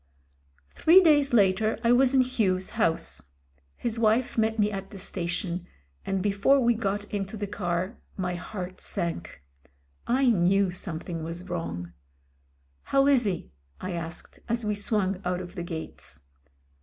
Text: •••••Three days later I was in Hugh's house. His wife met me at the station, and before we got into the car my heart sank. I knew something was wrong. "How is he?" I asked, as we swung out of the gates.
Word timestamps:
•••••Three 0.81 0.99
days 0.99 1.31
later 1.31 1.77
I 1.83 1.91
was 1.91 2.15
in 2.15 2.21
Hugh's 2.23 2.71
house. 2.71 3.21
His 3.77 3.99
wife 3.99 4.35
met 4.35 4.57
me 4.57 4.71
at 4.71 4.89
the 4.89 4.97
station, 4.97 5.67
and 6.07 6.23
before 6.23 6.59
we 6.59 6.73
got 6.73 7.05
into 7.13 7.37
the 7.37 7.45
car 7.45 7.99
my 8.17 8.33
heart 8.33 8.81
sank. 8.81 9.43
I 10.07 10.31
knew 10.31 10.71
something 10.71 11.21
was 11.23 11.49
wrong. 11.49 11.93
"How 12.81 13.05
is 13.05 13.25
he?" 13.25 13.51
I 13.79 13.91
asked, 13.91 14.39
as 14.49 14.65
we 14.65 14.73
swung 14.73 15.21
out 15.23 15.39
of 15.39 15.53
the 15.53 15.61
gates. 15.61 16.21